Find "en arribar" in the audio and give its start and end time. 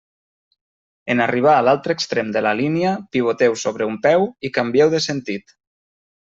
1.13-1.51